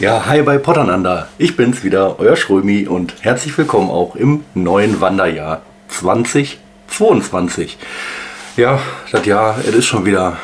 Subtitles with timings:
[0.00, 1.26] Ja, hi bei Potternander.
[1.38, 7.76] Ich bin's wieder, euer Schrömi und herzlich willkommen auch im neuen Wanderjahr 2022.
[8.56, 8.78] Ja,
[9.10, 10.36] das Jahr, es ist schon wieder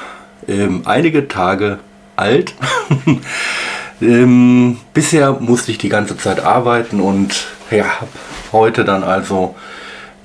[0.48, 1.78] ähm, einige Tage
[2.16, 2.52] alt.
[4.02, 8.10] ähm, bisher musste ich die ganze Zeit arbeiten und ja, habe
[8.50, 9.54] heute dann also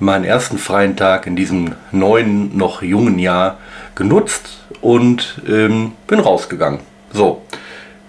[0.00, 3.58] meinen ersten freien Tag in diesem neuen, noch jungen Jahr
[3.94, 6.80] genutzt und ähm, bin rausgegangen.
[7.12, 7.42] So,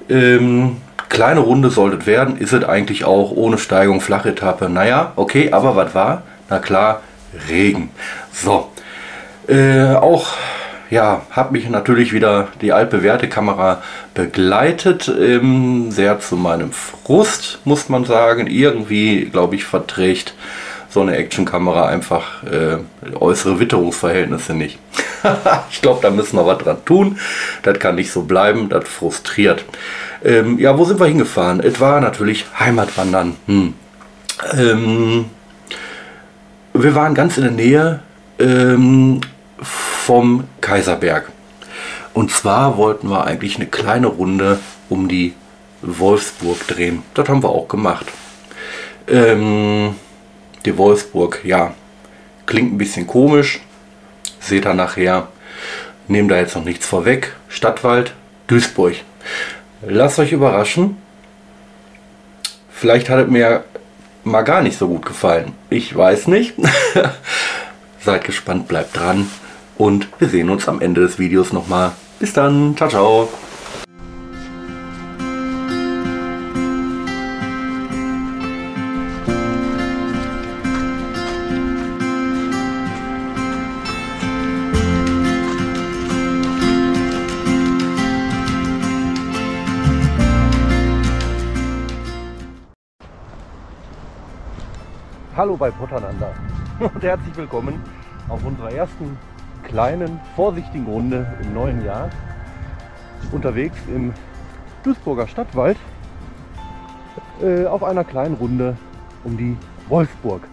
[0.09, 0.77] ähm,
[1.11, 4.69] kleine Runde sollte es werden, ist es eigentlich auch ohne Steigung, Flachetappe.
[4.69, 6.23] Naja, okay, aber was war?
[6.49, 7.01] Na klar,
[7.49, 7.91] Regen.
[8.33, 8.69] So,
[9.47, 10.29] äh, auch
[10.89, 13.81] ja, habe mich natürlich wieder die altbewährte Kamera
[14.13, 15.07] begleitet.
[15.07, 18.47] Ähm, sehr zu meinem Frust, muss man sagen.
[18.47, 20.33] Irgendwie, glaube ich, verträgt
[20.91, 22.77] so eine Actionkamera einfach äh,
[23.15, 24.77] äußere Witterungsverhältnisse nicht.
[25.71, 27.17] ich glaube, da müssen wir was dran tun.
[27.63, 29.63] Das kann nicht so bleiben, das frustriert.
[30.23, 31.61] Ähm, ja, wo sind wir hingefahren?
[31.61, 33.37] Es war natürlich Heimatwandern.
[33.47, 33.73] Hm.
[34.53, 35.25] Ähm,
[36.73, 37.99] wir waren ganz in der Nähe
[38.39, 39.21] ähm,
[39.61, 41.31] vom Kaiserberg.
[42.13, 45.33] Und zwar wollten wir eigentlich eine kleine Runde um die
[45.81, 47.03] Wolfsburg drehen.
[47.13, 48.05] Das haben wir auch gemacht.
[49.07, 49.95] Ähm,
[50.65, 51.73] die Wolfsburg, ja,
[52.45, 53.61] klingt ein bisschen komisch.
[54.39, 55.27] Seht ihr nachher.
[56.07, 57.35] Nehmt da jetzt noch nichts vorweg.
[57.47, 58.13] Stadtwald,
[58.47, 58.95] Duisburg.
[59.81, 60.97] Lasst euch überraschen.
[62.71, 63.63] Vielleicht hat es mir
[64.23, 65.53] mal gar nicht so gut gefallen.
[65.69, 66.55] Ich weiß nicht.
[68.03, 69.29] Seid gespannt, bleibt dran.
[69.77, 71.91] Und wir sehen uns am Ende des Videos nochmal.
[72.19, 72.75] Bis dann.
[72.75, 73.29] Ciao, ciao.
[95.41, 96.35] Hallo bei Potternander
[96.79, 97.81] und herzlich willkommen
[98.29, 99.17] auf unserer ersten
[99.63, 102.11] kleinen, vorsichtigen Runde im neuen Jahr.
[103.31, 104.13] Unterwegs im
[104.83, 105.77] Duisburger Stadtwald
[107.41, 108.77] äh, auf einer kleinen Runde
[109.23, 109.57] um die
[109.89, 110.43] Wolfsburg.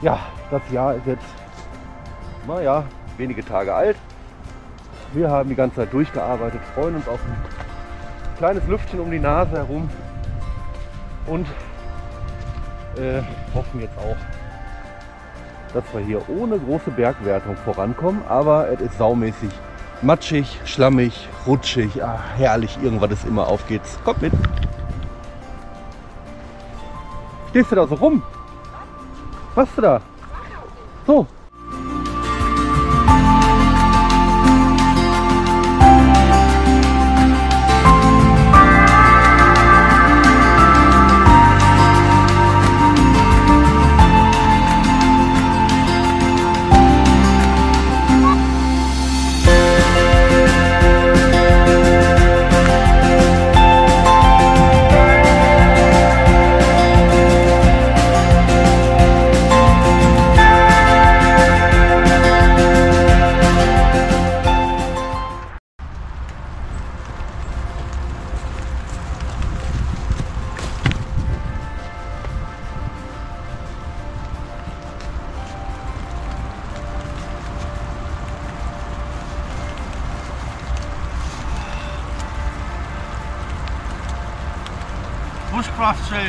[0.00, 0.20] Ja,
[0.50, 1.34] das Jahr ist jetzt,
[2.48, 2.82] naja,
[3.18, 3.98] wenige Tage alt.
[5.12, 9.58] Wir haben die ganze Zeit durchgearbeitet, freuen uns auf ein kleines Lüftchen um die Nase
[9.58, 9.90] herum
[11.26, 11.46] und
[12.96, 13.20] äh,
[13.56, 14.16] hoffen jetzt auch,
[15.74, 18.22] dass wir hier ohne große Bergwertung vorankommen.
[18.28, 19.50] Aber es ist saumäßig
[20.02, 22.02] matschig, schlammig, rutschig.
[22.04, 23.48] Ah, herrlich, irgendwas ist immer.
[23.48, 23.98] Auf geht's.
[24.04, 24.32] Kommt mit.
[27.50, 28.22] Stehst du da so rum?
[29.54, 30.00] Was du da?
[31.06, 31.26] So,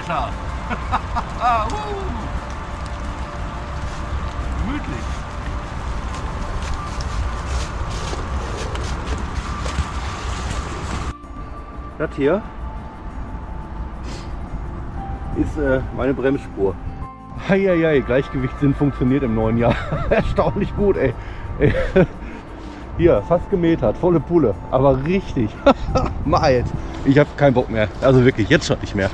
[1.40, 1.68] Uh.
[4.66, 5.06] Gemütlich.
[11.98, 12.42] Das hier
[15.38, 16.74] ist äh, meine Bremsspur.
[17.48, 19.76] Heieiei, Gleichgewichtssinn funktioniert im neuen Jahr.
[20.10, 21.14] Erstaunlich gut, ey.
[21.60, 21.74] ey.
[22.98, 25.52] Hier, fast gemetert, volle Pulle, aber richtig.
[26.26, 26.64] Mal
[27.06, 27.88] Ich habe keinen Bock mehr.
[28.02, 29.12] Also wirklich, jetzt schon nicht mehr.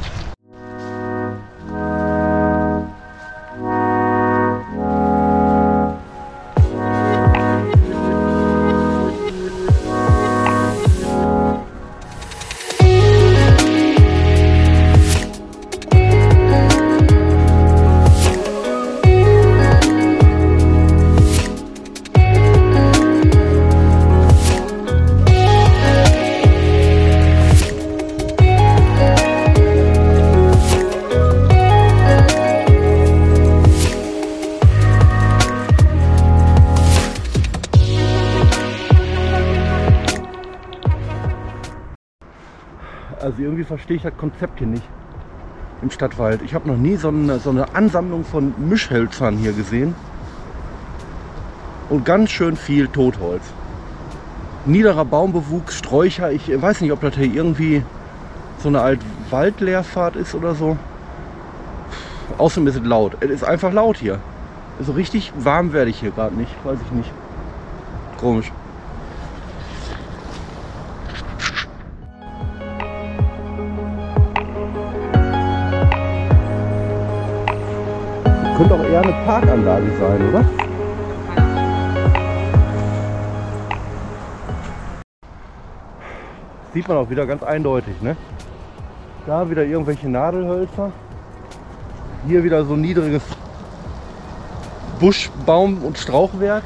[43.24, 44.84] Also irgendwie verstehe ich das Konzept hier nicht
[45.82, 46.42] im Stadtwald.
[46.42, 49.96] Ich habe noch nie so eine, so eine Ansammlung von Mischhölzern hier gesehen.
[51.90, 53.44] Und ganz schön viel Totholz.
[54.66, 56.34] Niederer Baumbewuchs, Sträucher.
[56.34, 57.84] Ich weiß nicht, ob das hier irgendwie
[58.60, 59.00] so eine Art
[59.30, 60.76] Waldleerfahrt ist oder so.
[62.38, 63.16] Außerdem ist es laut.
[63.22, 64.20] Es ist einfach laut hier.
[64.82, 66.54] So richtig warm werde ich hier gerade nicht.
[66.66, 67.12] Weiß ich nicht.
[68.20, 68.52] Komisch.
[79.04, 80.46] Eine Parkanlage sein, oder?
[86.74, 88.16] Sieht man auch wieder ganz eindeutig, ne?
[89.28, 90.94] Da wieder irgendwelche Nadelhölzer.
[92.26, 93.24] Hier wieder so ein niedriges
[95.02, 96.64] Buschbaum- und Strauchwerk.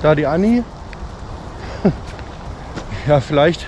[0.00, 0.64] Da die Anni.
[3.06, 3.66] ja, vielleicht,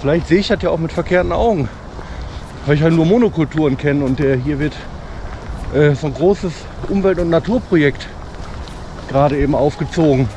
[0.00, 1.68] vielleicht sehe ich das ja auch mit verkehrten Augen.
[2.64, 4.74] Weil ich halt nur Monokulturen kenne und der hier wird
[5.74, 6.52] äh, so ein großes
[6.88, 8.06] Umwelt- und Naturprojekt
[9.08, 10.28] gerade eben aufgezogen.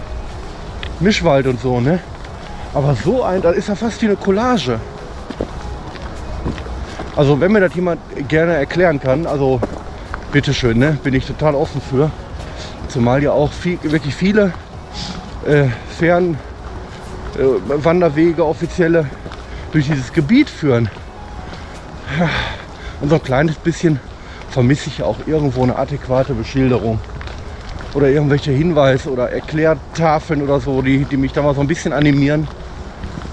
[1.00, 2.00] Mischwald und so, ne?
[2.74, 4.80] Aber so ein, das ist ja fast wie eine Collage.
[7.16, 9.60] Also wenn mir das jemand gerne erklären kann, also
[10.32, 10.98] bitteschön, ne?
[11.04, 12.10] bin ich total offen für.
[12.88, 14.54] Zumal ja auch viel, wirklich viele
[15.46, 15.66] äh,
[16.00, 16.38] Fern
[17.38, 19.06] äh, offizielle
[19.72, 20.90] durch dieses Gebiet führen.
[23.02, 24.00] Und so ein kleines bisschen
[24.54, 27.00] vermisse ich auch irgendwo eine adäquate Beschilderung
[27.96, 31.92] oder irgendwelche Hinweise oder Erklärtafeln oder so, die, die mich da mal so ein bisschen
[31.92, 32.48] animieren,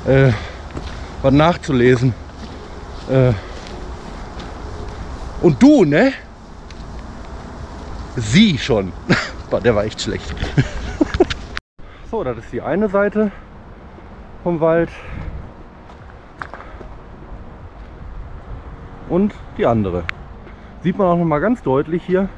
[0.06, 0.32] äh,
[1.20, 2.14] was nachzulesen.
[3.10, 3.32] Äh,
[5.42, 6.12] und du, ne?
[8.16, 8.92] Sie schon.
[9.64, 10.34] Der war echt schlecht.
[12.10, 13.30] so, das ist die eine Seite
[14.42, 14.90] vom Wald.
[19.10, 20.04] Und die andere.
[20.82, 22.28] Sieht man auch noch mal ganz deutlich hier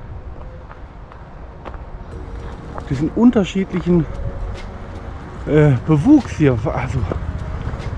[2.92, 4.04] diesen unterschiedlichen
[5.46, 6.58] äh, Bewuchs hier.
[6.64, 6.98] Also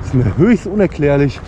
[0.05, 1.41] ist mir höchst unerklärlich.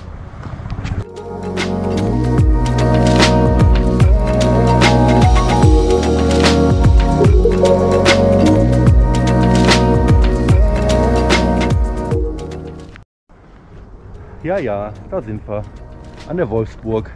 [14.42, 15.62] Ja, ja, da sind wir.
[16.28, 17.10] An der Wolfsburg.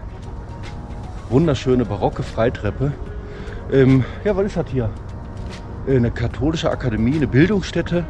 [1.30, 2.92] Wunderschöne barocke Freitreppe.
[3.72, 4.90] Ähm, ja, was ist das hier?
[5.86, 8.04] Äh, eine katholische Akademie, eine Bildungsstätte.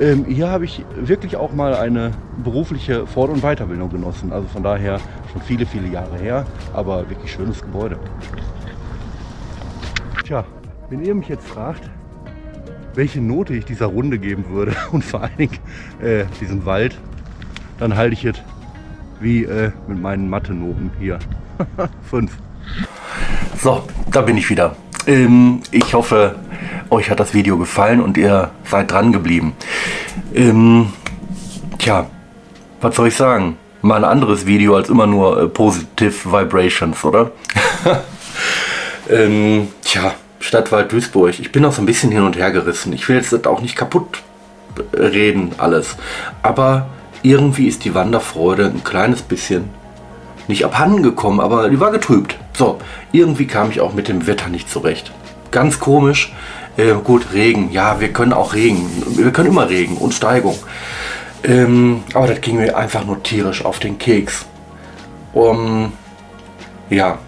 [0.00, 2.10] Ähm, hier habe ich wirklich auch mal eine
[2.42, 4.32] berufliche Fort- und Weiterbildung genossen.
[4.32, 4.98] Also von daher
[5.32, 7.98] schon viele, viele Jahre her, aber wirklich schönes Gebäude.
[10.24, 10.44] Tja,
[10.90, 11.88] wenn ihr mich jetzt fragt,
[12.94, 15.58] welche Note ich dieser Runde geben würde und vor allen Dingen
[16.02, 16.98] äh, diesem Wald,
[17.78, 18.36] dann halte ich es
[19.20, 21.18] wie äh, mit meinen Mathe-Noten hier.
[22.02, 22.36] Fünf.
[23.66, 23.82] So,
[24.12, 24.76] da bin ich wieder.
[25.08, 26.36] Ähm, ich hoffe,
[26.88, 29.56] euch hat das Video gefallen und ihr seid dran geblieben.
[30.32, 30.92] Ähm,
[31.76, 32.06] tja,
[32.80, 33.56] was soll ich sagen?
[33.82, 37.32] Mal ein anderes Video als immer nur äh, Positive Vibrations, oder?
[39.10, 41.40] ähm, tja, Stadtwald Duisburg.
[41.40, 42.92] Ich bin noch so ein bisschen hin und her gerissen.
[42.92, 44.22] Ich will jetzt auch nicht kaputt
[44.92, 45.96] reden, alles.
[46.40, 46.86] Aber
[47.24, 49.70] irgendwie ist die Wanderfreude ein kleines bisschen
[50.46, 52.38] nicht abhanden gekommen, aber die war getrübt.
[52.56, 52.78] So,
[53.12, 55.12] irgendwie kam ich auch mit dem Wetter nicht zurecht.
[55.50, 56.32] Ganz komisch.
[56.78, 57.70] Äh, gut, Regen.
[57.70, 58.88] Ja, wir können auch Regen.
[59.14, 60.56] Wir können immer Regen und Steigung.
[61.44, 64.46] Ähm, aber das ging mir einfach nur tierisch auf den Keks.
[65.34, 65.92] Um,
[66.88, 67.18] ja,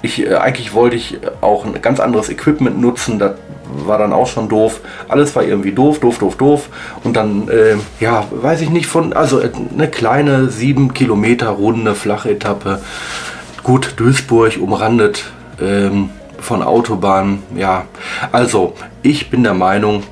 [0.00, 3.18] ich, äh, eigentlich wollte ich auch ein ganz anderes Equipment nutzen.
[3.18, 3.32] Das
[3.84, 4.80] war dann auch schon doof.
[5.08, 6.68] Alles war irgendwie doof, doof, doof, doof.
[7.04, 11.94] Und dann, äh, ja, weiß ich nicht, von, also äh, eine kleine sieben Kilometer runde
[11.94, 12.80] flache Etappe.
[13.68, 16.08] Gut, Duisburg umrandet ähm,
[16.40, 17.42] von Autobahnen.
[17.54, 17.84] Ja,
[18.32, 18.72] also
[19.02, 20.04] ich bin der Meinung,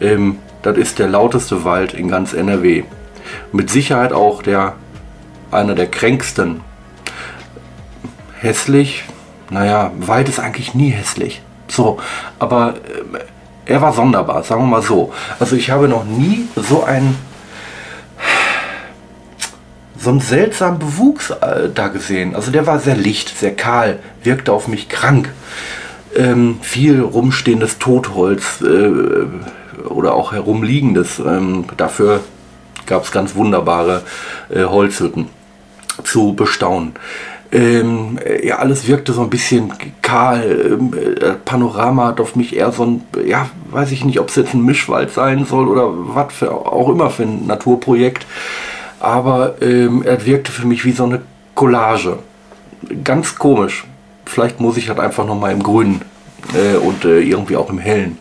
[0.00, 2.84] ähm, das ist der lauteste Wald in ganz NRW.
[3.52, 4.76] Mit Sicherheit auch der
[5.50, 6.62] einer der kränksten.
[8.38, 9.04] Hässlich,
[9.50, 11.42] naja, Wald ist eigentlich nie hässlich.
[11.68, 11.98] So,
[12.38, 15.12] aber äh, er war sonderbar, sagen wir mal so.
[15.38, 17.18] Also ich habe noch nie so einen
[20.06, 22.36] so einen seltsamen Bewuchs äh, da gesehen.
[22.36, 25.32] Also der war sehr licht, sehr kahl, wirkte auf mich krank.
[26.14, 31.18] Ähm, viel rumstehendes Totholz äh, oder auch herumliegendes.
[31.18, 32.20] Ähm, dafür
[32.86, 34.02] gab es ganz wunderbare
[34.48, 35.26] äh, Holzhütten
[36.04, 36.92] zu bestaunen.
[37.50, 39.72] Ähm, ja, alles wirkte so ein bisschen
[40.02, 40.78] kahl.
[40.78, 44.36] Ähm, äh, Panorama hat auf mich eher so ein, ja, weiß ich nicht, ob es
[44.36, 48.24] jetzt ein Mischwald sein soll oder was auch immer für ein Naturprojekt.
[49.00, 51.22] Aber ähm, er wirkte für mich wie so eine
[51.54, 52.18] Collage.
[53.04, 53.84] Ganz komisch.
[54.24, 56.02] Vielleicht muss ich halt einfach nochmal im Grünen
[56.54, 58.18] äh, und äh, irgendwie auch im Hellen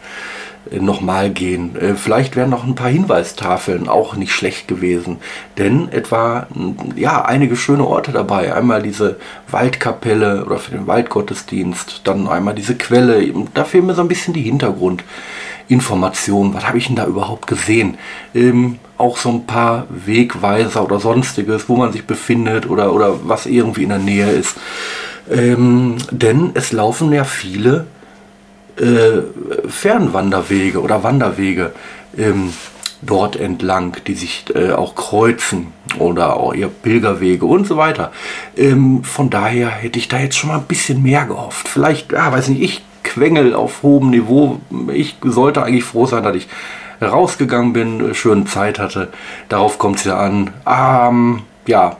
[0.72, 1.75] nochmal gehen.
[1.75, 5.17] Äh, vielleicht wären noch ein paar Hinweistafeln auch nicht schlecht gewesen,
[5.57, 6.48] denn etwa
[6.95, 8.53] ja einige schöne Orte dabei.
[8.53, 9.17] Einmal diese
[9.50, 13.25] Waldkapelle oder für den Waldgottesdienst, dann einmal diese Quelle.
[13.53, 16.53] Da fehlen mir so ein bisschen die Hintergrundinformationen.
[16.53, 17.98] Was habe ich denn da überhaupt gesehen?
[18.34, 23.45] Ähm, auch so ein paar Wegweiser oder sonstiges, wo man sich befindet oder, oder was
[23.45, 24.55] irgendwie in der Nähe ist.
[25.29, 27.88] Ähm, denn es laufen ja viele
[28.77, 29.22] äh,
[29.67, 31.72] Fernwanderwege oder Wanderwege
[32.17, 32.53] ähm,
[33.01, 35.67] dort entlang, die sich äh, auch kreuzen
[36.00, 38.12] oder auch ihr Pilgerwege und so weiter.
[38.58, 41.67] Ähm, von daher hätte ich da jetzt schon mal ein bisschen mehr gehofft.
[41.67, 44.60] Vielleicht, ja, weiß nicht, ich quengel auf hohem Niveau.
[44.91, 46.48] Ich sollte eigentlich froh sein, dass ich
[47.01, 49.10] rausgegangen bin, schöne Zeit hatte.
[49.50, 50.51] Darauf kommt es ja an.
[50.65, 51.98] Ähm, ja,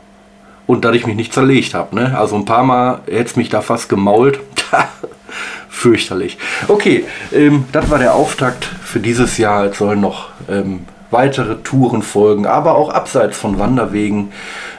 [0.68, 1.96] und dass ich mich nicht zerlegt habe.
[1.96, 2.18] Ne?
[2.18, 4.40] Also ein paar Mal hätte es mich da fast gemault.
[5.76, 6.38] Fürchterlich.
[6.70, 7.04] Okay,
[7.34, 9.66] ähm, das war der Auftakt für dieses Jahr.
[9.66, 14.32] Es sollen noch ähm, weitere Touren folgen, aber auch abseits von Wanderwegen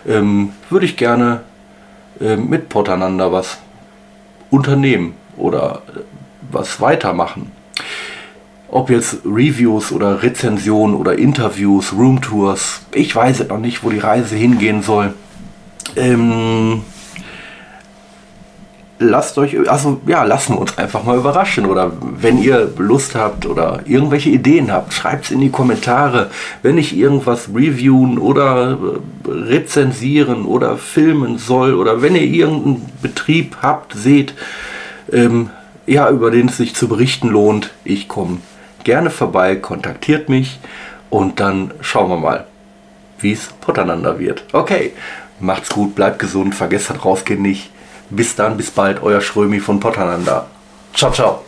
[0.08, 1.42] ähm, würde ich gerne
[2.18, 3.58] ähm, mit Pottander was
[4.50, 6.00] unternehmen oder äh,
[6.50, 7.52] was weitermachen.
[8.68, 13.98] Ob jetzt Reviews oder Rezensionen oder Interviews, Roomtours, ich weiß es noch nicht, wo die
[13.98, 15.12] Reise hingehen soll.
[15.94, 16.82] Ähm,
[18.98, 21.66] lasst euch, also ja, lassen wir uns einfach mal überraschen.
[21.66, 26.30] Oder wenn ihr Lust habt oder irgendwelche Ideen habt, schreibt es in die Kommentare.
[26.62, 33.56] Wenn ich irgendwas reviewen oder äh, rezensieren oder filmen soll oder wenn ihr irgendeinen Betrieb
[33.62, 34.34] habt, seht,
[35.12, 35.50] ähm,
[35.86, 38.38] ja, über den es sich zu berichten lohnt, ich komme
[38.82, 40.58] gerne vorbei, kontaktiert mich
[41.10, 42.46] und dann schauen wir mal,
[43.20, 44.44] wie es miteinander wird.
[44.52, 44.92] Okay,
[45.38, 47.70] macht's gut, bleibt gesund, vergesst das rausgehen nicht.
[48.10, 50.46] Bis dann, bis bald, euer Schrömi von Potananda.
[50.94, 51.44] Ciao, ciao.